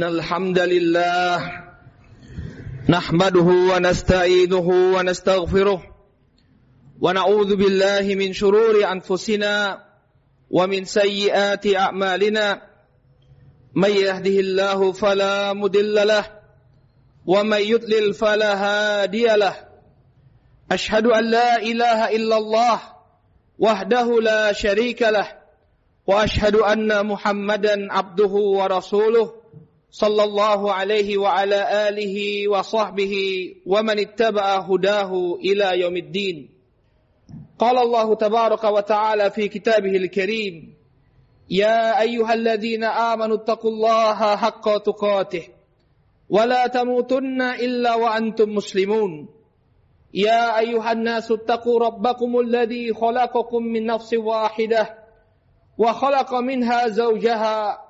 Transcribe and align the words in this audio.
إن 0.00 0.06
الحمد 0.06 0.58
لله 0.58 1.52
نحمده 2.88 3.48
ونستعينه 3.72 4.68
ونستغفره 4.96 5.82
ونعوذ 7.00 7.56
بالله 7.56 8.14
من 8.14 8.32
شرور 8.32 8.92
أنفسنا 8.92 9.84
ومن 10.50 10.84
سيئات 10.84 11.66
أعمالنا 11.74 12.62
من 13.74 13.90
يهده 13.90 14.40
الله 14.40 14.92
فلا 14.92 15.52
مدل 15.52 15.94
له 15.94 16.24
ومن 17.26 17.60
يضلل 17.60 18.14
فلا 18.14 18.52
هادي 18.64 19.26
له 19.26 19.56
أشهد 20.72 21.06
أن 21.06 21.24
لا 21.30 21.56
إله 21.62 22.16
إلا 22.16 22.36
الله 22.36 22.80
وحده 23.58 24.20
لا 24.20 24.52
شريك 24.52 25.02
له 25.02 25.28
وأشهد 26.06 26.56
أن 26.56 27.06
محمدا 27.06 27.92
عبده 27.92 28.32
ورسوله 28.58 29.39
صلى 29.90 30.24
الله 30.24 30.72
عليه 30.72 31.18
وعلى 31.18 31.88
آله 31.88 32.48
وصحبه 32.48 33.14
ومن 33.66 33.98
اتبع 33.98 34.58
هداه 34.58 35.34
إلى 35.34 35.80
يوم 35.80 35.96
الدين. 35.96 36.50
قال 37.58 37.78
الله 37.78 38.14
تبارك 38.14 38.64
وتعالى 38.64 39.30
في 39.30 39.48
كتابه 39.48 39.96
الكريم 39.96 40.74
يا 41.50 42.00
أيها 42.00 42.34
الذين 42.34 42.84
آمنوا 42.84 43.36
اتقوا 43.36 43.70
الله 43.70 44.36
حق 44.36 44.76
تقاته 44.78 45.48
ولا 46.30 46.66
تموتن 46.66 47.42
إلا 47.42 47.94
وأنتم 47.94 48.54
مسلمون. 48.54 49.28
يا 50.14 50.58
أيها 50.58 50.92
الناس 50.92 51.30
اتقوا 51.32 51.80
ربكم 51.80 52.38
الذي 52.38 52.94
خلقكم 52.94 53.62
من 53.62 53.86
نفس 53.86 54.14
واحدة 54.14 54.98
وخلق 55.78 56.34
منها 56.34 56.88
زوجها 56.88 57.89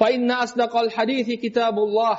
فإن 0.00 0.30
أصدق 0.30 0.76
الحديث 0.76 1.28
كتاب 1.44 1.78
الله 1.78 2.18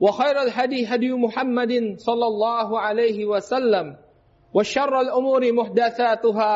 وخير 0.00 0.42
الهدي 0.42 0.86
هدي 0.86 1.12
محمد 1.12 2.00
صلى 2.00 2.26
الله 2.26 2.80
عليه 2.80 3.18
وسلم 3.26 3.96
وشر 4.54 5.00
الأمور 5.00 5.52
محدثاتها 5.52 6.54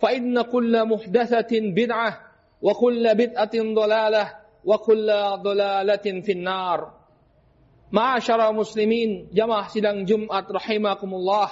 فإن 0.00 0.42
كل 0.42 0.88
محدثة 0.88 1.52
بدعة 1.52 2.20
وكل 2.62 3.14
بدعة 3.14 3.56
ضلالة 3.56 4.24
وكل 4.64 5.08
ضلالة 5.40 6.06
في 6.20 6.32
النار 6.32 6.80
Ma'asyara 7.94 8.50
muslimin, 8.50 9.30
jamaah 9.30 9.70
sidang 9.70 10.02
Jumat 10.02 10.50
rahimakumullah. 10.50 11.46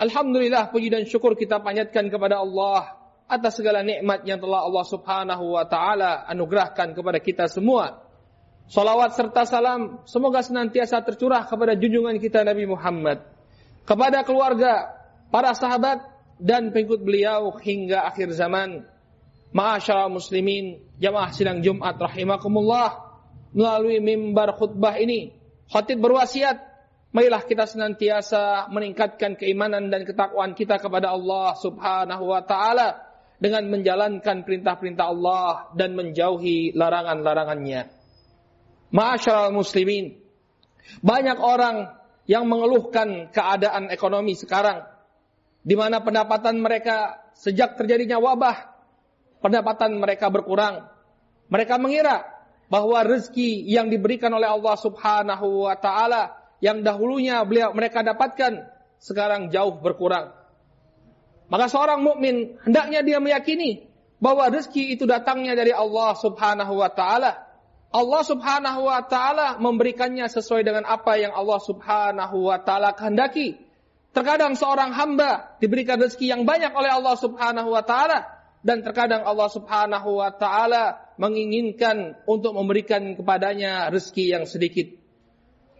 Alhamdulillah 0.00 0.72
puji 0.72 0.88
dan 0.88 1.04
syukur 1.04 1.36
kita 1.36 1.60
panjatkan 1.60 2.08
kepada 2.08 2.40
Allah 2.40 3.01
atas 3.32 3.56
segala 3.56 3.80
nikmat 3.80 4.28
yang 4.28 4.36
telah 4.36 4.68
Allah 4.68 4.84
Subhanahu 4.84 5.56
wa 5.56 5.64
taala 5.64 6.28
anugerahkan 6.28 6.92
kepada 6.92 7.16
kita 7.16 7.48
semua. 7.48 8.04
Salawat 8.68 9.16
serta 9.16 9.48
salam 9.48 10.04
semoga 10.04 10.44
senantiasa 10.44 11.00
tercurah 11.00 11.48
kepada 11.48 11.72
junjungan 11.72 12.20
kita 12.20 12.44
Nabi 12.44 12.68
Muhammad, 12.68 13.24
kepada 13.88 14.20
keluarga, 14.22 14.92
para 15.32 15.56
sahabat 15.56 16.04
dan 16.36 16.70
pengikut 16.70 17.00
beliau 17.00 17.56
hingga 17.56 18.04
akhir 18.04 18.36
zaman. 18.36 18.84
Ma'asyara 19.52 20.08
muslimin, 20.08 20.80
jamaah 20.96 21.28
sidang 21.28 21.60
Jumat 21.60 22.00
rahimakumullah, 22.00 23.20
melalui 23.52 24.00
mimbar 24.00 24.56
khutbah 24.56 24.96
ini, 24.96 25.36
khatib 25.68 26.00
berwasiat, 26.00 26.56
marilah 27.12 27.44
kita 27.44 27.68
senantiasa 27.68 28.72
meningkatkan 28.72 29.36
keimanan 29.36 29.92
dan 29.92 30.08
ketakwaan 30.08 30.56
kita 30.56 30.80
kepada 30.80 31.12
Allah 31.12 31.52
Subhanahu 31.60 32.24
wa 32.32 32.40
taala 32.40 33.11
dengan 33.42 33.66
menjalankan 33.66 34.46
perintah-perintah 34.46 35.06
Allah 35.10 35.74
dan 35.74 35.98
menjauhi 35.98 36.78
larangan-larangannya. 36.78 37.90
Ma'asyiral 38.94 39.50
muslimin, 39.50 40.14
banyak 41.02 41.38
orang 41.42 41.90
yang 42.30 42.46
mengeluhkan 42.46 43.34
keadaan 43.34 43.90
ekonomi 43.90 44.38
sekarang 44.38 44.86
di 45.66 45.74
mana 45.74 45.98
pendapatan 45.98 46.62
mereka 46.62 47.18
sejak 47.34 47.74
terjadinya 47.74 48.22
wabah 48.22 48.70
pendapatan 49.42 49.98
mereka 49.98 50.30
berkurang. 50.30 50.86
Mereka 51.50 51.82
mengira 51.82 52.22
bahwa 52.70 53.02
rezeki 53.02 53.66
yang 53.66 53.90
diberikan 53.90 54.30
oleh 54.30 54.46
Allah 54.46 54.78
Subhanahu 54.78 55.66
wa 55.66 55.74
taala 55.76 56.38
yang 56.62 56.80
dahulunya 56.80 57.42
beliau 57.42 57.74
mereka 57.74 58.06
dapatkan 58.06 58.70
sekarang 59.02 59.50
jauh 59.50 59.82
berkurang. 59.82 60.41
Maka 61.52 61.68
seorang 61.68 62.00
mukmin 62.00 62.56
hendaknya 62.64 63.04
dia 63.04 63.20
meyakini 63.20 63.84
bahwa 64.16 64.48
rezeki 64.48 64.96
itu 64.96 65.04
datangnya 65.04 65.52
dari 65.52 65.68
Allah 65.68 66.16
Subhanahu 66.16 66.80
wa 66.80 66.88
taala. 66.88 67.44
Allah 67.92 68.22
Subhanahu 68.24 68.88
wa 68.88 69.04
taala 69.04 69.60
memberikannya 69.60 70.24
sesuai 70.32 70.64
dengan 70.64 70.88
apa 70.88 71.20
yang 71.20 71.36
Allah 71.36 71.60
Subhanahu 71.60 72.48
wa 72.48 72.56
taala 72.56 72.96
kehendaki. 72.96 73.60
Terkadang 74.16 74.56
seorang 74.56 74.96
hamba 74.96 75.60
diberikan 75.60 76.00
rezeki 76.00 76.32
yang 76.32 76.48
banyak 76.48 76.72
oleh 76.72 76.88
Allah 76.88 77.20
Subhanahu 77.20 77.68
wa 77.68 77.84
taala 77.84 78.32
dan 78.64 78.80
terkadang 78.80 79.28
Allah 79.28 79.52
Subhanahu 79.52 80.24
wa 80.24 80.32
taala 80.32 81.04
menginginkan 81.20 82.16
untuk 82.24 82.56
memberikan 82.56 83.12
kepadanya 83.12 83.92
rezeki 83.92 84.40
yang 84.40 84.48
sedikit. 84.48 84.88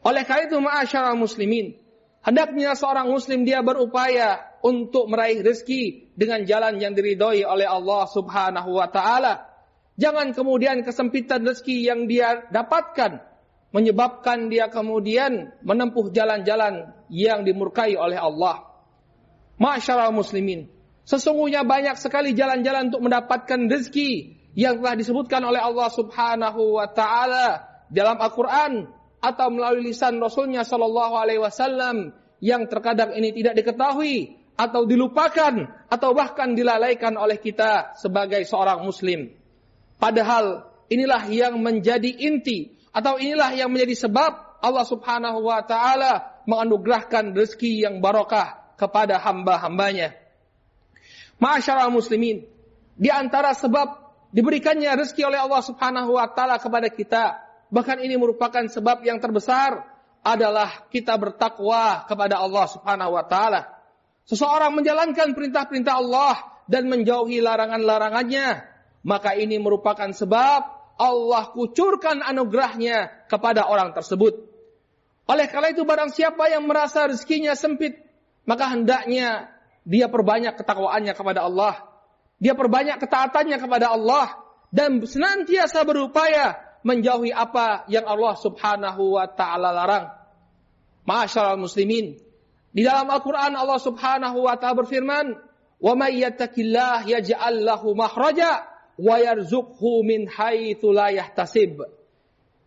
Oleh 0.04 0.28
karena 0.28 0.52
itu 0.52 0.60
ma'asyara 0.60 1.16
muslimin, 1.16 1.80
hendaknya 2.20 2.76
seorang 2.76 3.08
muslim 3.08 3.48
dia 3.48 3.64
berupaya 3.64 4.51
untuk 4.62 5.10
meraih 5.10 5.42
rezeki 5.42 6.14
dengan 6.14 6.46
jalan 6.46 6.78
yang 6.78 6.94
diridhoi 6.94 7.42
oleh 7.42 7.66
Allah 7.66 8.06
Subhanahu 8.06 8.78
wa 8.78 8.88
taala. 8.88 9.50
Jangan 9.98 10.32
kemudian 10.32 10.80
kesempitan 10.86 11.44
rezeki 11.44 11.76
yang 11.84 12.06
dia 12.08 12.46
dapatkan 12.48 13.32
menyebabkan 13.72 14.52
dia 14.52 14.68
kemudian 14.68 15.56
menempuh 15.64 16.12
jalan-jalan 16.12 16.92
yang 17.08 17.42
dimurkai 17.42 17.96
oleh 17.96 18.20
Allah. 18.20 18.68
Masyarakat 19.56 20.12
muslimin, 20.12 20.68
sesungguhnya 21.08 21.64
banyak 21.64 21.96
sekali 21.96 22.36
jalan-jalan 22.36 22.92
untuk 22.92 23.02
mendapatkan 23.08 23.68
rezeki 23.68 24.40
yang 24.52 24.84
telah 24.84 24.96
disebutkan 24.96 25.40
oleh 25.42 25.58
Allah 25.58 25.88
Subhanahu 25.88 26.76
wa 26.76 26.86
taala 26.92 27.64
dalam 27.88 28.20
Al-Qur'an 28.20 28.88
atau 29.24 29.46
melalui 29.48 29.92
lisan 29.92 30.20
Rasulnya 30.20 30.64
Shallallahu 30.68 31.14
alaihi 31.16 31.40
wasallam 31.40 32.12
yang 32.44 32.68
terkadang 32.68 33.16
ini 33.16 33.32
tidak 33.32 33.56
diketahui 33.64 34.41
atau 34.56 34.84
dilupakan 34.84 35.86
atau 35.88 36.10
bahkan 36.12 36.52
dilalaikan 36.52 37.16
oleh 37.16 37.40
kita 37.40 37.96
sebagai 37.96 38.44
seorang 38.44 38.84
muslim. 38.84 39.32
Padahal 39.96 40.68
inilah 40.92 41.24
yang 41.30 41.56
menjadi 41.58 42.08
inti 42.08 42.76
atau 42.92 43.16
inilah 43.16 43.52
yang 43.56 43.72
menjadi 43.72 44.08
sebab 44.08 44.60
Allah 44.62 44.86
Subhanahu 44.86 45.48
wa 45.48 45.64
taala 45.64 46.42
menganugerahkan 46.46 47.34
rezeki 47.34 47.88
yang 47.88 47.98
barokah 47.98 48.76
kepada 48.78 49.18
hamba-hambanya. 49.18 50.14
Masyarakat 51.42 51.90
muslimin, 51.90 52.46
di 52.94 53.10
antara 53.10 53.50
sebab 53.54 53.98
diberikannya 54.30 54.94
rezeki 54.94 55.22
oleh 55.26 55.40
Allah 55.42 55.62
Subhanahu 55.66 56.14
wa 56.14 56.30
taala 56.30 56.62
kepada 56.62 56.86
kita, 56.86 57.42
bahkan 57.74 57.98
ini 57.98 58.14
merupakan 58.14 58.62
sebab 58.70 59.02
yang 59.02 59.18
terbesar 59.18 59.82
adalah 60.22 60.86
kita 60.86 61.18
bertakwa 61.18 62.06
kepada 62.06 62.38
Allah 62.38 62.66
Subhanahu 62.70 63.18
wa 63.18 63.24
taala. 63.26 63.81
Seseorang 64.26 64.78
menjalankan 64.78 65.34
perintah-perintah 65.34 65.94
Allah 65.98 66.34
dan 66.70 66.86
menjauhi 66.86 67.42
larangan-larangannya, 67.42 68.64
maka 69.02 69.34
ini 69.34 69.58
merupakan 69.58 70.08
sebab 70.14 70.60
Allah 70.98 71.42
kucurkan 71.50 72.22
anugerahnya 72.22 73.26
kepada 73.26 73.66
orang 73.66 73.90
tersebut. 73.90 74.46
Oleh 75.26 75.46
karena 75.50 75.74
itu 75.74 75.82
barang 75.82 76.14
siapa 76.14 76.50
yang 76.50 76.66
merasa 76.66 77.10
rezekinya 77.10 77.54
sempit, 77.58 77.98
maka 78.46 78.70
hendaknya 78.70 79.50
dia 79.82 80.06
perbanyak 80.06 80.54
ketakwaannya 80.58 81.14
kepada 81.14 81.46
Allah. 81.46 81.82
Dia 82.42 82.58
perbanyak 82.58 82.98
ketaatannya 82.98 83.58
kepada 83.58 83.94
Allah 83.94 84.34
dan 84.74 85.02
senantiasa 85.02 85.86
berupaya 85.86 86.58
menjauhi 86.82 87.30
apa 87.30 87.86
yang 87.86 88.02
Allah 88.06 88.34
Subhanahu 88.34 89.18
wa 89.18 89.26
taala 89.30 89.70
larang. 89.70 90.10
Masyaallah 91.06 91.58
muslimin, 91.58 92.18
di 92.77 92.85
dalam 92.85 93.09
Al-Quran 93.09 93.57
Allah 93.57 93.79
subhanahu 93.81 94.45
wa 94.45 94.53
ta'ala 94.53 94.85
berfirman, 94.85 95.33
وَمَنْ 95.77 96.11
يَتَّكِ 96.13 96.53
اللَّهِ 96.57 97.09
يَجْعَلْ 97.09 97.55
لَهُ 97.65 97.81
مَخْرَجًا 97.81 98.53
وَيَرْزُقْهُ 98.97 99.83
مِنْ 100.01 100.21
حَيْثُ 100.29 100.81
لَا 100.89 101.07
يَحْتَسِبْ 101.13 101.73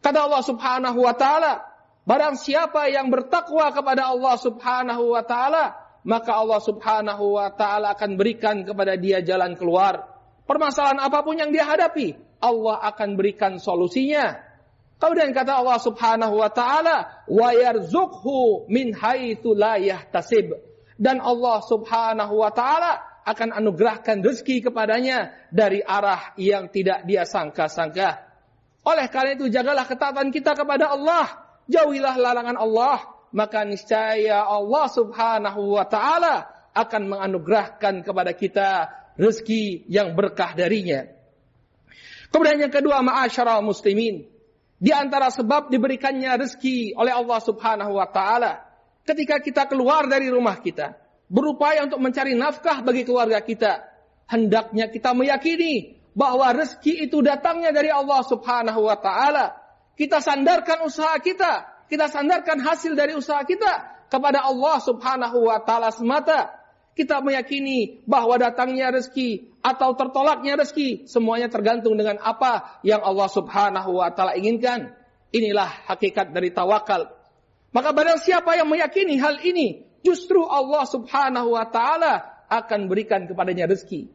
Kata 0.00 0.18
Allah 0.24 0.42
Subhanahu 0.42 0.98
wa 1.04 1.12
taala, 1.12 1.60
barang 2.08 2.40
siapa 2.40 2.88
yang 2.88 3.12
bertakwa 3.12 3.68
kepada 3.68 4.08
Allah 4.08 4.34
Subhanahu 4.40 5.12
wa 5.12 5.22
taala, 5.22 5.76
maka 6.08 6.32
Allah 6.40 6.60
Subhanahu 6.64 7.36
wa 7.36 7.52
taala 7.52 7.92
akan 7.92 8.16
berikan 8.16 8.64
kepada 8.64 8.96
dia 8.96 9.20
jalan 9.20 9.54
keluar. 9.60 10.08
Permasalahan 10.48 11.04
apapun 11.04 11.36
yang 11.36 11.52
dia 11.52 11.68
hadapi, 11.68 12.16
Allah 12.40 12.80
akan 12.82 13.14
berikan 13.14 13.60
solusinya. 13.60 14.43
Kemudian 15.05 15.37
kata 15.37 15.61
Allah 15.61 15.77
Subhanahu 15.77 16.41
wa 16.41 16.49
taala, 16.49 17.21
"Wa 17.29 17.53
yarzuqhu 17.53 18.65
min 18.73 18.89
haitsu 18.97 19.53
la 19.53 19.77
yahtasib." 19.77 20.49
Dan 20.97 21.21
Allah 21.21 21.61
Subhanahu 21.61 22.41
wa 22.41 22.49
taala 22.49 23.21
akan 23.21 23.53
anugerahkan 23.53 24.25
rezeki 24.25 24.65
kepadanya 24.65 25.29
dari 25.53 25.85
arah 25.85 26.33
yang 26.41 26.73
tidak 26.73 27.05
dia 27.05 27.21
sangka-sangka. 27.21 28.17
Oleh 28.81 29.05
karena 29.13 29.37
itu 29.37 29.45
jagalah 29.45 29.85
ketaatan 29.85 30.33
kita 30.33 30.57
kepada 30.57 30.89
Allah, 30.97 31.37
jauhilah 31.69 32.17
larangan 32.17 32.57
Allah, 32.57 33.05
maka 33.29 33.61
niscaya 33.61 34.41
Allah 34.41 34.89
Subhanahu 34.89 35.77
wa 35.77 35.85
taala 35.85 36.49
akan 36.73 37.13
menganugerahkan 37.13 38.01
kepada 38.01 38.33
kita 38.33 38.89
rezeki 39.21 39.85
yang 39.85 40.17
berkah 40.17 40.57
darinya. 40.57 41.05
Kemudian 42.33 42.57
yang 42.57 42.73
kedua, 42.73 43.05
ma'asyiral 43.05 43.61
muslimin, 43.61 44.34
di 44.75 44.91
antara 44.91 45.31
sebab 45.31 45.71
diberikannya 45.71 46.35
rezeki 46.35 46.99
oleh 46.99 47.15
Allah 47.15 47.39
Subhanahu 47.39 47.95
wa 47.95 48.07
taala 48.11 48.65
ketika 49.05 49.39
kita 49.39 49.63
keluar 49.69 50.09
dari 50.09 50.27
rumah 50.27 50.57
kita, 50.59 50.97
berupaya 51.29 51.85
untuk 51.85 52.01
mencari 52.01 52.33
nafkah 52.33 52.81
bagi 52.81 53.05
keluarga 53.05 53.39
kita, 53.39 53.85
hendaknya 54.25 54.89
kita 54.89 55.13
meyakini 55.13 56.01
bahwa 56.17 56.51
rezeki 56.51 57.05
itu 57.07 57.21
datangnya 57.21 57.69
dari 57.69 57.93
Allah 57.93 58.25
Subhanahu 58.25 58.81
wa 58.89 58.97
taala. 58.97 59.61
Kita 59.95 60.19
sandarkan 60.19 60.83
usaha 60.83 61.15
kita, 61.23 61.85
kita 61.87 62.11
sandarkan 62.11 62.59
hasil 62.59 62.97
dari 62.97 63.15
usaha 63.15 63.39
kita 63.47 64.05
kepada 64.11 64.43
Allah 64.43 64.81
Subhanahu 64.81 65.47
wa 65.47 65.61
taala 65.63 65.93
semata. 65.93 66.64
Kita 66.95 67.19
meyakini 67.19 68.07
bahwa 68.07 68.39
datangnya 68.39 68.87
rezeki 68.87 69.59
atau 69.59 69.99
tertolaknya 69.99 70.55
rezeki 70.55 71.11
semuanya 71.11 71.51
tergantung 71.51 71.99
dengan 71.99 72.15
apa 72.23 72.79
yang 72.87 73.03
Allah 73.03 73.27
Subhanahu 73.27 73.99
wa 73.99 74.07
taala 74.15 74.39
inginkan. 74.39 74.95
Inilah 75.35 75.67
hakikat 75.91 76.31
dari 76.31 76.55
tawakal. 76.55 77.11
Maka 77.75 77.91
barang 77.91 78.23
siapa 78.23 78.55
yang 78.55 78.71
meyakini 78.71 79.19
hal 79.19 79.43
ini, 79.43 79.83
justru 80.07 80.47
Allah 80.47 80.87
Subhanahu 80.87 81.51
wa 81.51 81.67
taala 81.67 82.47
akan 82.47 82.87
berikan 82.87 83.27
kepadanya 83.27 83.67
rezeki. 83.67 84.07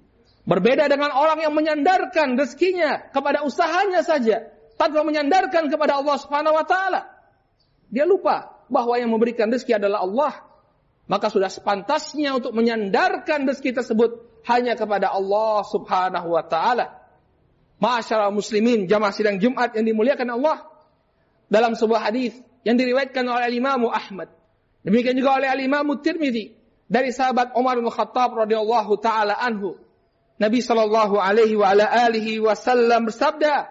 Berbeda 0.48 0.88
dengan 0.88 1.12
orang 1.12 1.44
yang 1.44 1.52
menyandarkan 1.52 2.40
rezekinya 2.40 3.12
kepada 3.12 3.44
usahanya 3.44 4.00
saja 4.00 4.48
tanpa 4.80 5.04
menyandarkan 5.04 5.68
kepada 5.68 6.00
Allah 6.00 6.16
Subhanahu 6.16 6.56
wa 6.56 6.64
taala. 6.64 7.12
Dia 7.92 8.08
lupa 8.08 8.64
bahwa 8.72 8.96
yang 8.96 9.12
memberikan 9.12 9.52
rezeki 9.52 9.76
adalah 9.76 10.00
Allah. 10.00 10.48
Maka 11.10 11.26
sudah 11.26 11.50
sepantasnya 11.50 12.38
untuk 12.38 12.54
menyandarkan 12.54 13.42
rezeki 13.50 13.82
tersebut 13.82 14.22
hanya 14.46 14.78
kepada 14.78 15.10
Allah 15.10 15.66
Subhanahu 15.66 16.38
wa 16.38 16.46
taala. 16.46 17.02
Masyaallah 17.82 18.30
muslimin 18.30 18.86
jamaah 18.86 19.10
sidang 19.10 19.42
Jumat 19.42 19.74
yang 19.74 19.90
dimuliakan 19.90 20.38
Allah. 20.38 20.70
Dalam 21.50 21.74
sebuah 21.74 22.06
hadis 22.06 22.38
yang 22.62 22.78
diriwayatkan 22.78 23.26
oleh 23.26 23.50
Imam 23.50 23.90
Ahmad. 23.90 24.30
Demikian 24.86 25.18
juga 25.18 25.42
oleh 25.42 25.50
Imam 25.58 25.98
Tirmidzi 25.98 26.54
dari 26.86 27.10
sahabat 27.10 27.58
Umar 27.58 27.74
bin 27.82 27.90
Khattab 27.90 28.30
radhiyallahu 28.46 28.94
taala 29.02 29.34
anhu 29.34 29.82
Nabi 30.38 30.62
sallallahu 30.62 31.18
alaihi 31.18 31.58
wa 31.58 31.74
ala 31.74 31.90
alihi 31.90 32.38
wasallam 32.38 33.10
bersabda, 33.10 33.66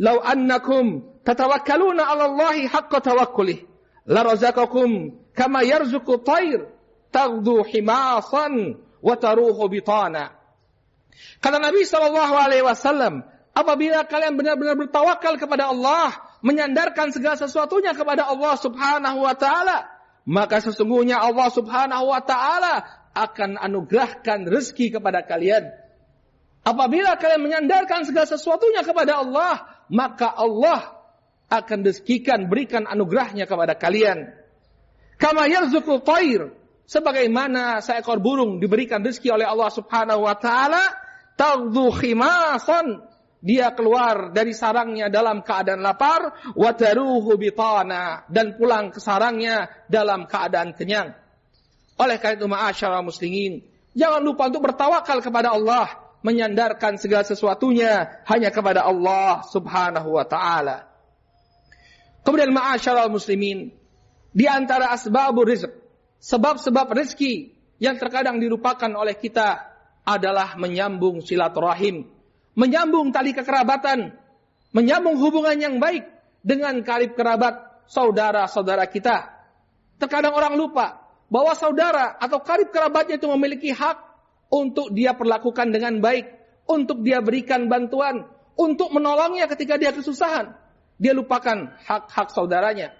"Lau 0.00 0.24
annakum 0.24 1.04
tatawakkaluna 1.22 2.00
'ala 2.00 2.32
Allahi 2.32 2.64
haqqa 2.64 2.98
tawakkulih, 3.04 3.62
la 4.08 4.24
razaqakum 4.24 5.14
kama 5.36 5.62
yarzuqu 5.62 6.16
tayr 6.24 6.77
taghdu 7.10 7.64
himasan 7.66 8.78
wa 9.02 9.14
taruhu 9.18 9.66
bitana." 9.68 10.34
Kata 11.42 11.58
Nabi 11.58 11.82
sallallahu 11.82 12.34
alaihi 12.34 12.62
wasallam, 12.62 13.26
apabila 13.54 14.06
kalian 14.06 14.38
benar-benar 14.38 14.78
bertawakal 14.78 15.34
kepada 15.34 15.70
Allah, 15.74 16.14
menyandarkan 16.46 17.10
segala 17.10 17.34
sesuatunya 17.34 17.94
kepada 17.94 18.30
Allah 18.30 18.54
Subhanahu 18.54 19.26
wa 19.26 19.34
taala, 19.34 19.90
maka 20.28 20.62
sesungguhnya 20.62 21.18
Allah 21.18 21.48
Subhanahu 21.50 22.06
wa 22.06 22.22
taala 22.22 22.86
akan 23.18 23.58
anugerahkan 23.58 24.46
rezeki 24.46 24.94
kepada 24.94 25.26
kalian 25.26 25.74
Apabila 26.68 27.16
kalian 27.16 27.48
menyandarkan 27.48 28.04
segala 28.04 28.28
sesuatunya 28.28 28.84
kepada 28.84 29.24
Allah, 29.24 29.64
maka 29.88 30.28
Allah 30.28 31.00
akan 31.48 31.78
rezekikan, 31.80 32.52
berikan 32.52 32.84
anugerahnya 32.84 33.48
kepada 33.48 33.72
kalian. 33.72 34.36
Kama 35.16 35.48
yarzuqu 35.48 36.04
tayr, 36.04 36.52
sebagaimana 36.88 37.84
seekor 37.84 38.18
burung 38.18 38.56
diberikan 38.56 39.04
rezeki 39.04 39.36
oleh 39.36 39.46
Allah 39.46 39.68
Subhanahu 39.68 40.24
wa 40.24 40.34
taala, 40.40 40.82
khimasan, 42.00 43.04
dia 43.38 43.70
keluar 43.76 44.32
dari 44.34 44.56
sarangnya 44.56 45.12
dalam 45.12 45.44
keadaan 45.44 45.84
lapar, 45.84 46.34
wa 46.56 46.70
taruhu 46.72 47.36
bitana 47.36 48.26
dan 48.26 48.56
pulang 48.56 48.90
ke 48.90 48.98
sarangnya 48.98 49.68
dalam 49.86 50.24
keadaan 50.24 50.72
kenyang. 50.72 51.14
Oleh 52.00 52.16
karena 52.18 52.40
itu 52.40 52.48
ma'asyara 52.50 53.04
muslimin, 53.04 53.62
jangan 53.94 54.24
lupa 54.24 54.48
untuk 54.50 54.64
bertawakal 54.66 55.22
kepada 55.22 55.54
Allah 55.54 56.08
menyandarkan 56.26 56.98
segala 56.98 57.22
sesuatunya 57.22 58.22
hanya 58.26 58.50
kepada 58.50 58.82
Allah 58.82 59.46
Subhanahu 59.46 60.18
wa 60.18 60.26
taala. 60.26 60.90
Kemudian 62.26 62.50
ma'asyiral 62.50 63.08
muslimin, 63.08 63.70
di 64.34 64.44
antara 64.50 64.90
asbabur 64.90 65.46
rizq, 65.46 65.70
sebab-sebab 66.22 66.90
rezeki 66.94 67.54
yang 67.78 67.94
terkadang 67.98 68.42
dilupakan 68.42 68.90
oleh 68.94 69.14
kita 69.14 69.62
adalah 70.02 70.58
menyambung 70.58 71.22
silaturahim, 71.22 72.08
menyambung 72.58 73.14
tali 73.14 73.36
kekerabatan, 73.36 74.16
menyambung 74.74 75.20
hubungan 75.20 75.56
yang 75.58 75.76
baik 75.78 76.06
dengan 76.42 76.80
karib 76.82 77.14
kerabat 77.14 77.86
saudara-saudara 77.86 78.88
kita. 78.88 79.30
Terkadang 79.98 80.34
orang 80.34 80.54
lupa 80.54 81.06
bahwa 81.28 81.52
saudara 81.54 82.16
atau 82.18 82.40
karib 82.40 82.72
kerabatnya 82.72 83.20
itu 83.20 83.28
memiliki 83.28 83.70
hak 83.74 84.00
untuk 84.48 84.90
dia 84.96 85.12
perlakukan 85.12 85.68
dengan 85.68 86.00
baik, 86.00 86.24
untuk 86.64 87.04
dia 87.04 87.20
berikan 87.20 87.68
bantuan, 87.68 88.26
untuk 88.56 88.90
menolongnya 88.90 89.46
ketika 89.46 89.76
dia 89.76 89.92
kesusahan. 89.92 90.56
Dia 90.98 91.14
lupakan 91.14 91.78
hak-hak 91.86 92.34
saudaranya. 92.34 92.90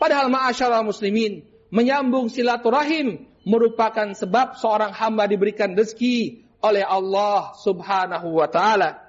Padahal 0.00 0.32
ma'asyarah 0.32 0.80
muslimin, 0.80 1.44
menyambung 1.68 2.32
silaturahim 2.32 3.28
merupakan 3.44 4.12
sebab 4.12 4.60
seorang 4.60 4.92
hamba 4.92 5.24
diberikan 5.28 5.72
rezeki 5.72 6.44
oleh 6.60 6.84
Allah 6.84 7.54
subhanahu 7.56 8.34
wa 8.34 8.48
ta'ala. 8.50 9.08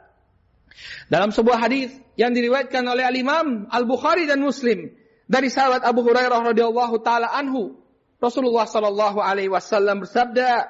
Dalam 1.10 1.34
sebuah 1.34 1.60
hadis 1.60 1.92
yang 2.16 2.32
diriwayatkan 2.32 2.86
oleh 2.86 3.04
Al-Imam 3.04 3.68
Al-Bukhari 3.68 4.30
dan 4.30 4.40
Muslim 4.40 4.94
dari 5.30 5.50
sahabat 5.52 5.84
Abu 5.84 6.06
Hurairah 6.06 6.42
radhiyallahu 6.54 7.06
taala 7.06 7.30
anhu, 7.34 7.78
Rasulullah 8.22 8.66
sallallahu 8.70 9.22
alaihi 9.22 9.52
wasallam 9.52 10.06
bersabda, 10.06 10.70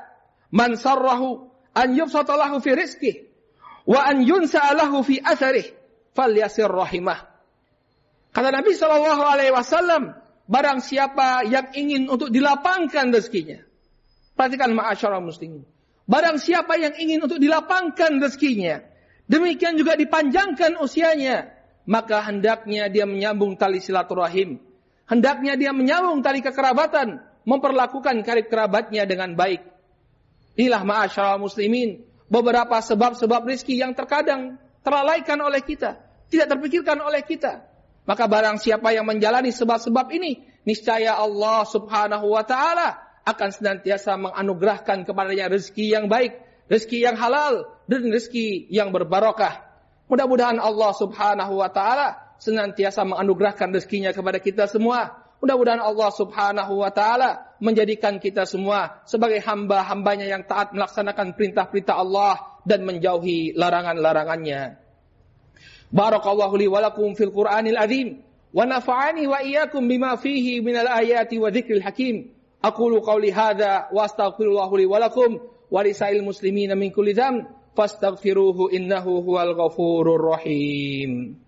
Man 0.49 0.79
sarrahu 0.79 1.51
an 1.77 1.93
yubsata 1.93 2.33
lahu 2.35 2.57
fi 2.59 2.73
rizkih 2.73 3.29
wa 3.85 4.01
an 4.05 4.21
yunsa 4.25 4.61
lahu 4.73 5.01
fi 5.05 5.21
atharih 5.21 5.65
falyasir 6.13 6.69
rahimah. 6.69 7.25
Kata 8.29 8.53
Nabi 8.53 8.77
Shallallahu 8.77 9.23
alaihi 9.25 9.53
wasallam, 9.53 10.13
barang 10.49 10.81
siapa 10.81 11.45
yang 11.45 11.69
ingin 11.77 12.09
untuk 12.09 12.33
dilapangkan 12.33 13.13
rezekinya. 13.13 13.61
Perhatikan 14.33 14.73
ma'asyarah 14.73 15.21
muslimin. 15.21 15.61
Barang 16.09 16.41
siapa 16.41 16.73
yang 16.81 16.97
ingin 16.97 17.21
untuk 17.21 17.37
dilapangkan 17.37 18.17
rezekinya, 18.17 18.81
demikian 19.29 19.77
juga 19.77 19.93
dipanjangkan 19.93 20.81
usianya, 20.81 21.53
maka 21.85 22.25
hendaknya 22.25 22.89
dia 22.89 23.05
menyambung 23.05 23.53
tali 23.61 23.77
silaturahim. 23.77 24.57
Hendaknya 25.05 25.53
dia 25.53 25.69
menyambung 25.69 26.25
tali 26.25 26.41
kekerabatan, 26.41 27.21
memperlakukan 27.45 28.25
karib 28.25 28.49
kerabatnya 28.49 29.05
dengan 29.05 29.37
baik. 29.37 29.61
Inilah 30.57 30.81
ma'asyara 30.81 31.37
muslimin. 31.37 32.09
Beberapa 32.29 32.77
sebab-sebab 32.77 33.41
rizki 33.45 33.81
yang 33.81 33.97
terkadang 33.97 34.61
terlalaikan 34.85 35.37
oleh 35.41 35.65
kita. 35.65 35.97
Tidak 36.29 36.45
terpikirkan 36.45 37.01
oleh 37.01 37.25
kita. 37.25 37.68
Maka 38.09 38.25
barang 38.25 38.57
siapa 38.57 38.89
yang 38.89 39.05
menjalani 39.05 39.53
sebab-sebab 39.53 40.09
ini. 40.17 40.41
Niscaya 40.65 41.21
Allah 41.21 41.61
subhanahu 41.69 42.33
wa 42.33 42.41
ta'ala 42.41 43.21
akan 43.21 43.49
senantiasa 43.53 44.17
menganugerahkan 44.17 45.05
kepadanya 45.05 45.53
rezeki 45.53 45.93
yang 45.93 46.09
baik. 46.09 46.41
Rezeki 46.65 47.05
yang 47.05 47.15
halal. 47.21 47.69
Dan 47.85 48.09
rezeki 48.09 48.65
yang 48.73 48.89
berbarokah. 48.89 49.61
Mudah-mudahan 50.09 50.57
Allah 50.57 50.89
subhanahu 50.97 51.61
wa 51.61 51.69
ta'ala 51.69 52.33
senantiasa 52.41 53.05
menganugerahkan 53.05 53.69
rezekinya 53.69 54.09
kepada 54.09 54.41
kita 54.41 54.65
semua 54.65 55.29
Mudah-mudahan 55.39 55.79
Allah 55.79 56.11
subhanahu 56.11 56.83
wa 56.83 56.91
ta'ala 56.91 57.55
menjadikan 57.63 58.19
kita 58.19 58.43
semua 58.43 58.99
sebagai 59.07 59.39
hamba-hambanya 59.39 60.27
yang 60.27 60.43
taat 60.43 60.75
melaksanakan 60.75 61.31
perintah-perintah 61.39 61.95
Allah 61.95 62.59
dan 62.67 62.83
menjauhi 62.83 63.55
larangan-larangannya. 63.55 64.88
بارك 65.91 66.27
الله 66.27 66.57
لي 66.57 66.67
ولكم 66.67 67.13
في 67.13 67.23
القرآن 67.23 67.67
العظيم. 67.67 68.21
ونفعني 68.53 69.27
وإياكم 69.27 69.87
بما 69.87 70.15
فيه 70.15 70.61
من 70.61 70.75
الآيات 70.75 71.33
وذكر 71.33 71.73
الحكيم. 71.73 72.33
أقول 72.63 72.99
قولي 72.99 73.33
هذا 73.33 73.87
وأستغفر 73.93 74.43
الله 74.43 74.77
لي 74.77 74.85
ولكم 74.85 75.39
ولسائر 75.71 76.15
المسلمين 76.15 76.77
من 76.77 76.89
كل 76.89 77.13
ذنب. 77.13 77.45
فاستغفروه 77.77 78.73
إنه 78.73 79.03
هو 79.03 79.41
الغفور 79.41 80.15
الرحيم. 80.15 81.39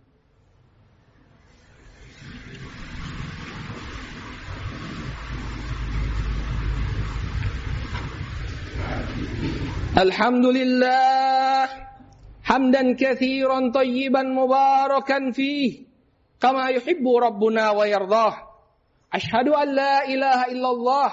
الحمد 9.98 10.46
لله 10.46 11.91
hamdan 12.52 13.00
kathiran 13.00 13.72
tayyiban 13.72 14.36
mubarakan 14.36 15.32
fih. 15.32 15.88
Kama 16.36 16.76
yuhibbu 16.76 17.22
rabbuna 17.24 17.72
wa 17.72 17.88
yardah. 17.88 18.36
Ashadu 19.08 19.56
an 19.56 19.72
la 19.72 20.04
ilaha 20.04 20.46
illallah 20.52 21.10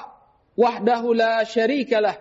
wahdahu 0.58 1.14
la 1.14 1.46
sharika 1.46 2.02
lah. 2.02 2.18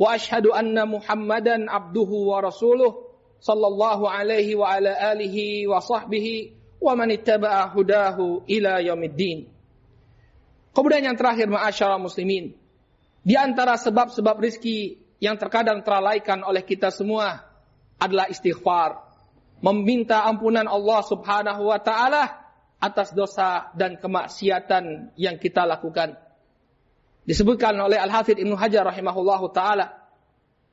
Wa 0.00 0.16
ashadu 0.16 0.56
anna 0.56 0.88
muhammadan 0.88 1.68
abduhu 1.68 2.32
wa 2.32 2.40
rasuluh 2.40 3.04
sallallahu 3.44 4.08
alaihi 4.08 4.56
wa 4.56 4.72
ala 4.72 4.96
alihi 5.12 5.68
wa 5.68 5.84
sahbihi 5.84 6.56
wa 6.80 6.96
man 6.96 7.12
ittaba'a 7.12 7.68
hudahu 7.76 8.48
ila 8.48 8.80
yaumiddin. 8.80 9.44
Kemudian 10.74 11.12
yang 11.12 11.16
terakhir 11.20 11.52
ma'asyara 11.52 12.00
muslimin. 12.00 12.56
Di 13.24 13.34
antara 13.36 13.76
sebab-sebab 13.76 14.36
rizki 14.40 14.98
yang 15.20 15.36
terkadang 15.38 15.80
terlalaikan 15.84 16.42
oleh 16.44 16.66
kita 16.66 16.90
semua 16.90 17.53
adalah 17.98 18.30
istighfar. 18.30 19.02
Meminta 19.64 20.26
ampunan 20.28 20.68
Allah 20.68 21.00
subhanahu 21.06 21.72
wa 21.72 21.80
ta'ala 21.80 22.44
atas 22.82 23.16
dosa 23.16 23.72
dan 23.72 23.96
kemaksiatan 23.96 25.16
yang 25.16 25.40
kita 25.40 25.64
lakukan. 25.64 26.20
Disebutkan 27.24 27.72
oleh 27.80 27.96
Al-Hafidh 27.96 28.36
Ibnu 28.44 28.52
Hajar 28.60 28.84
rahimahullahu 28.84 29.48
ta'ala. 29.56 30.04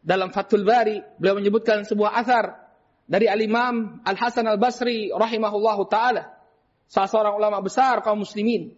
Dalam 0.04 0.34
Fathul 0.36 0.68
Bari, 0.68 1.00
beliau 1.22 1.40
menyebutkan 1.40 1.88
sebuah 1.88 2.20
asar 2.20 2.58
dari 3.08 3.32
Al-Imam 3.32 4.04
Al-Hasan 4.04 4.44
Al-Basri 4.44 5.14
rahimahullahu 5.16 5.88
ta'ala. 5.88 6.36
Salah 6.92 7.08
seorang 7.08 7.36
ulama 7.40 7.64
besar 7.64 8.04
kaum 8.04 8.28
muslimin. 8.28 8.76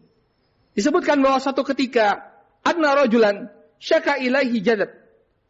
Disebutkan 0.77 1.17
bahwa 1.17 1.41
satu 1.41 1.65
ketika, 1.65 2.21
adna 2.61 2.93
rajulan 2.93 3.49
syaka 3.81 4.21
ilaihi 4.21 4.61
jadad 4.61 4.93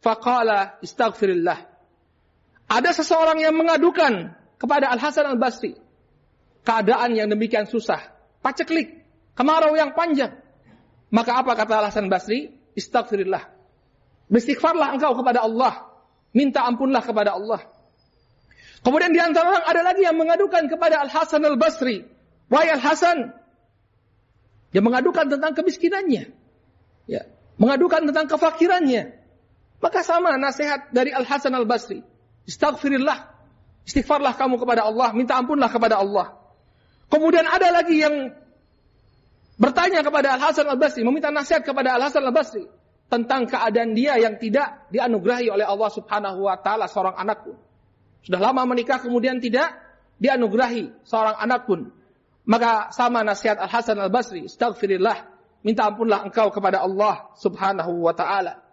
Faqala 0.04 0.76
istaghfirillah. 0.84 1.73
Ada 2.68 2.96
seseorang 2.96 3.40
yang 3.40 3.54
mengadukan 3.54 4.32
kepada 4.56 4.88
Al-Hasan 4.92 5.28
Al-Basri. 5.28 5.76
Keadaan 6.64 7.12
yang 7.12 7.28
demikian 7.28 7.68
susah. 7.68 8.00
Paceklik. 8.40 9.04
Kemarau 9.36 9.76
yang 9.76 9.92
panjang. 9.92 10.40
Maka 11.12 11.44
apa 11.44 11.52
kata 11.54 11.84
Al-Hasan 11.84 12.08
Basri? 12.08 12.50
Istaghfirillah. 12.72 13.44
Beristighfarlah 14.32 14.96
engkau 14.96 15.12
kepada 15.20 15.44
Allah. 15.44 15.92
Minta 16.32 16.64
ampunlah 16.64 17.04
kepada 17.04 17.36
Allah. 17.36 17.62
Kemudian 18.84 19.12
di 19.12 19.20
antara 19.20 19.48
orang 19.48 19.64
ada 19.64 19.80
lagi 19.80 20.02
yang 20.04 20.16
mengadukan 20.16 20.66
kepada 20.66 21.04
Al-Hasan 21.04 21.44
Al-Basri. 21.44 22.04
Wahai 22.48 22.72
Al-Hasan. 22.74 23.44
Dia 24.74 24.82
mengadukan 24.82 25.30
tentang 25.30 25.54
kemiskinannya. 25.54 26.34
Ya. 27.06 27.22
Mengadukan 27.60 28.10
tentang 28.10 28.26
kefakirannya. 28.26 29.14
Maka 29.78 30.00
sama 30.02 30.34
nasihat 30.40 30.90
dari 30.90 31.14
Al 31.14 31.22
Hasan 31.22 31.54
Al 31.54 31.68
Basri. 31.68 32.02
Istighfirillah. 32.44 33.32
Istighfarlah 33.84 34.32
kamu 34.36 34.56
kepada 34.56 34.88
Allah, 34.88 35.12
minta 35.12 35.36
ampunlah 35.36 35.68
kepada 35.68 36.00
Allah. 36.00 36.36
Kemudian 37.12 37.44
ada 37.44 37.68
lagi 37.68 38.00
yang 38.00 38.32
bertanya 39.60 40.00
kepada 40.00 40.34
Al 40.34 40.40
Hasan 40.40 40.66
Al 40.66 40.80
Basri, 40.80 41.04
meminta 41.04 41.28
nasihat 41.28 41.62
kepada 41.62 41.94
Al 41.94 42.08
Hasan 42.08 42.24
Al 42.24 42.32
Basri 42.32 42.64
tentang 43.12 43.44
keadaan 43.44 43.92
dia 43.92 44.16
yang 44.16 44.40
tidak 44.40 44.88
dianugerahi 44.88 45.52
oleh 45.52 45.66
Allah 45.68 45.90
Subhanahu 45.92 46.48
wa 46.48 46.56
taala 46.58 46.88
seorang 46.88 47.14
anak 47.14 47.44
pun. 47.44 47.56
Sudah 48.24 48.40
lama 48.40 48.64
menikah 48.64 48.98
kemudian 49.04 49.36
tidak 49.38 49.76
dianugerahi 50.16 51.04
seorang 51.04 51.36
anak 51.36 51.68
pun. 51.68 51.92
Maka 52.44 52.92
sama 52.92 53.20
nasihat 53.20 53.60
Al 53.60 53.68
Hasan 53.68 54.00
Al 54.00 54.12
Basri, 54.12 54.48
"Astaghfirillah, 54.48 55.28
minta 55.60 55.88
ampunlah 55.88 56.24
engkau 56.24 56.48
kepada 56.52 56.80
Allah 56.80 57.28
Subhanahu 57.36 58.04
wa 58.04 58.16
taala." 58.16 58.64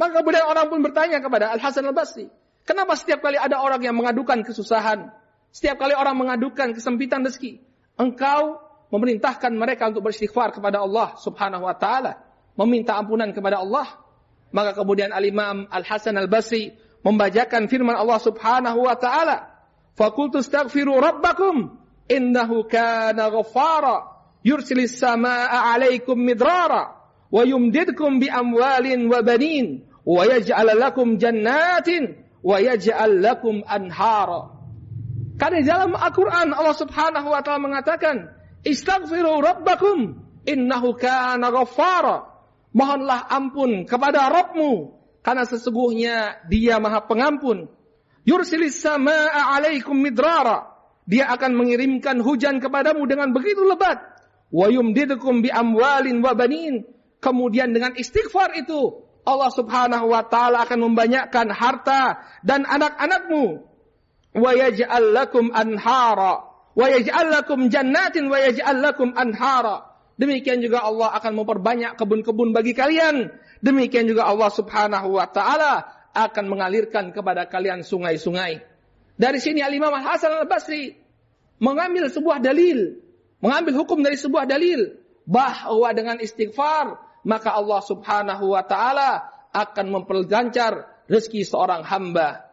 Maka 0.00 0.24
kemudian 0.24 0.48
orang 0.48 0.72
pun 0.72 0.80
bertanya 0.80 1.20
kepada 1.20 1.52
Al 1.52 1.60
Hasan 1.60 1.84
Al 1.84 1.92
Basri, 1.92 2.32
kenapa 2.70 2.94
setiap 2.94 3.18
kali 3.18 3.34
ada 3.34 3.58
orang 3.58 3.82
yang 3.82 3.98
mengadukan 3.98 4.46
kesusahan, 4.46 5.10
setiap 5.50 5.82
kali 5.82 5.98
orang 5.98 6.14
mengadukan 6.14 6.70
kesempitan 6.70 7.26
rezeki, 7.26 7.58
engkau 7.98 8.62
memerintahkan 8.94 9.50
mereka 9.58 9.90
untuk 9.90 10.06
beristighfar 10.06 10.54
kepada 10.54 10.78
Allah 10.78 11.18
Subhanahu 11.18 11.66
wa 11.66 11.74
taala, 11.74 12.22
meminta 12.54 12.94
ampunan 12.94 13.34
kepada 13.34 13.58
Allah. 13.58 13.98
Maka 14.54 14.78
kemudian 14.78 15.10
Al 15.10 15.26
Imam 15.26 15.66
Al 15.66 15.82
Hasan 15.82 16.14
Al 16.14 16.30
Basri 16.30 16.70
membacakan 17.02 17.66
firman 17.66 17.98
Allah 17.98 18.18
Subhanahu 18.22 18.86
wa 18.86 18.94
taala, 18.94 19.50
"Fakultu 19.98 20.38
astaghfiru 20.38 20.94
rabbakum 20.98 21.74
innahu 22.06 22.66
kana 22.70 23.30
ghaffara 23.30 24.06
yursilis 24.46 24.98
samaa'a 24.98 25.74
'alaikum 25.74 26.18
midrara 26.18 26.98
wa 27.30 27.42
yumdidkum 27.46 28.18
bi 28.18 28.26
amwalin 28.26 29.06
wa 29.06 29.22
banin 29.22 29.86
wa 30.02 30.26
yaj'al 30.26 30.66
lakum 30.74 31.14
jannatin 31.18 32.29
wa 32.40 32.56
yaj'al 32.60 33.20
lakum 33.20 33.64
anhara. 33.68 34.56
Karena 35.40 35.56
di 35.60 35.66
dalam 35.68 35.96
Al-Quran 35.96 36.52
Allah 36.52 36.76
subhanahu 36.76 37.32
wa 37.32 37.40
ta'ala 37.40 37.60
mengatakan, 37.60 38.28
Istaghfiru 38.60 39.40
rabbakum 39.40 40.20
innahu 40.44 40.96
kana 41.00 41.48
ghaffara. 41.48 42.28
Mohonlah 42.70 43.26
ampun 43.26 43.82
kepada 43.82 44.30
Rabbmu 44.30 44.94
karena 45.26 45.42
sesungguhnya 45.42 46.46
Dia 46.46 46.78
Maha 46.78 47.02
Pengampun. 47.02 47.66
Yursilis 48.22 48.78
samaa'a 48.78 49.56
'alaikum 49.56 49.96
midrara. 49.96 50.70
Dia 51.08 51.26
akan 51.34 51.58
mengirimkan 51.58 52.22
hujan 52.22 52.62
kepadamu 52.62 53.02
dengan 53.10 53.34
begitu 53.34 53.66
lebat. 53.66 53.98
Wa 54.54 54.70
yumdidukum 54.70 55.42
bi 55.42 55.50
amwalin 55.50 56.22
wa 56.22 56.36
banin. 56.36 56.86
Kemudian 57.18 57.74
dengan 57.74 57.96
istighfar 57.98 58.54
itu 58.54 59.09
Allah 59.24 59.50
Subhanahu 59.52 60.10
wa 60.10 60.24
taala 60.24 60.64
akan 60.64 60.90
membanyakkan 60.90 61.52
harta 61.52 62.24
dan 62.40 62.64
anak-anakmu. 62.64 63.66
Wa 64.30 64.50
yaj'al 64.54 65.10
lakum 65.10 65.50
anhara 65.50 66.46
wa 66.78 66.86
yaj'al 66.86 67.28
lakum 67.34 67.66
jannatin 67.66 68.30
wa 68.30 68.38
yaj'al 68.38 68.78
lakum 68.80 69.12
anhara. 69.18 69.90
Demikian 70.20 70.60
juga 70.60 70.84
Allah 70.84 71.16
akan 71.16 71.32
memperbanyak 71.42 71.96
kebun-kebun 71.96 72.52
bagi 72.52 72.76
kalian. 72.76 73.32
Demikian 73.64 74.08
juga 74.08 74.28
Allah 74.28 74.52
Subhanahu 74.52 75.16
wa 75.16 75.26
taala 75.28 75.88
akan 76.12 76.44
mengalirkan 76.50 77.12
kepada 77.14 77.46
kalian 77.48 77.84
sungai-sungai. 77.86 78.60
Dari 79.20 79.38
sini 79.40 79.60
Al-Imam 79.60 79.92
Hasan 79.92 80.32
Al-Basri 80.32 80.96
mengambil 81.60 82.08
sebuah 82.08 82.40
dalil, 82.40 83.00
mengambil 83.44 83.84
hukum 83.84 84.00
dari 84.00 84.16
sebuah 84.16 84.48
dalil 84.48 84.96
bahwa 85.28 85.92
dengan 85.92 86.16
istighfar 86.18 87.09
maka 87.26 87.56
Allah 87.56 87.80
Subhanahu 87.84 88.54
wa 88.56 88.62
taala 88.64 89.28
akan 89.50 89.86
memperlancar 89.90 91.04
rezeki 91.10 91.42
seorang 91.42 91.82
hamba. 91.82 92.46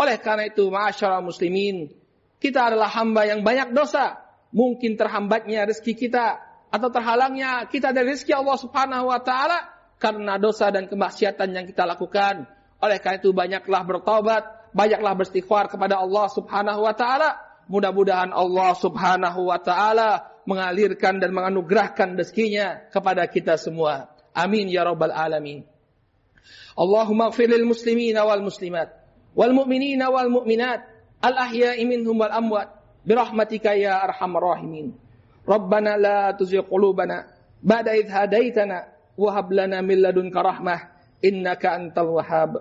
Oleh 0.00 0.16
karena 0.18 0.48
itu, 0.48 0.66
ma'asyara 0.72 1.20
muslimin, 1.20 1.92
kita 2.40 2.72
adalah 2.72 2.88
hamba 2.90 3.28
yang 3.28 3.44
banyak 3.44 3.76
dosa. 3.76 4.18
Mungkin 4.50 4.98
terhambatnya 4.98 5.68
rezeki 5.68 5.94
kita 5.94 6.40
atau 6.72 6.88
terhalangnya 6.90 7.68
kita 7.70 7.94
dari 7.94 8.16
rezeki 8.16 8.34
Allah 8.34 8.56
Subhanahu 8.58 9.06
wa 9.06 9.20
taala 9.22 9.58
karena 10.00 10.40
dosa 10.40 10.72
dan 10.74 10.90
kemaksiatan 10.90 11.54
yang 11.54 11.68
kita 11.68 11.86
lakukan. 11.86 12.48
Oleh 12.80 12.98
karena 12.98 13.20
itu 13.20 13.30
banyaklah 13.30 13.82
bertobat, 13.84 14.72
banyaklah 14.72 15.12
beristighfar 15.14 15.68
kepada 15.68 16.00
Allah 16.00 16.26
Subhanahu 16.32 16.80
wa 16.82 16.94
taala. 16.96 17.36
Mudah-mudahan 17.70 18.34
Allah 18.34 18.72
Subhanahu 18.74 19.52
wa 19.52 19.60
taala 19.60 20.26
mengalirkan 20.44 21.20
dan 21.20 21.32
menganugerahkan 21.32 22.16
rezekinya 22.16 22.88
kepada 22.92 23.24
kita 23.26 23.56
semua. 23.56 24.12
Amin 24.36 24.68
ya 24.70 24.86
rabbal 24.86 25.12
alamin. 25.12 25.66
Allahumma 26.76 27.32
ighfir 27.32 27.50
lil 27.50 27.66
muslimina 27.66 28.24
wal 28.24 28.44
muslimat 28.44 28.94
wal 29.34 29.52
mu'minina 29.54 30.10
wal 30.10 30.30
mu'minat 30.30 30.80
al 31.20 31.34
ahya'i 31.36 31.84
minhum 31.86 32.18
wal 32.18 32.32
amwat 32.32 32.72
birahmatika 33.04 33.74
ya 33.74 34.00
arhamar 34.00 34.56
rahimin. 34.56 34.94
Rabbana 35.44 35.96
la 35.96 36.18
tuzigh 36.36 36.64
qulubana 36.68 37.26
ba'da 37.64 37.96
idh 37.96 38.12
hadaitana 38.12 38.92
wa 39.16 39.28
hab 39.34 39.48
lana 39.50 39.82
min 39.82 40.00
ladunka 40.00 40.40
rahmah 40.40 40.80
innaka 41.24 41.76
antal 41.76 42.16
wahhab. 42.16 42.60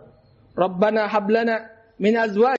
Rabbana 0.56 1.08
hab 1.08 1.28
lana 1.30 1.70
min 2.00 2.16
azwaj 2.16 2.48